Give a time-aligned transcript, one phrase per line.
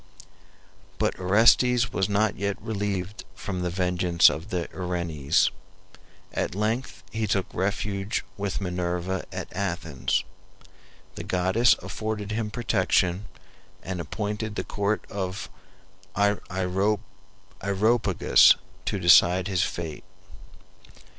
[0.97, 5.51] But Orestes was not yet relieved from the vengeance of the Erinyes.
[6.33, 10.23] At length he took refuge with Minerva at Athens.
[11.13, 13.27] The goddess afforded him protection,
[13.83, 15.51] and appointed the court of
[16.17, 18.55] Areopagus
[18.85, 20.03] to decide his fate.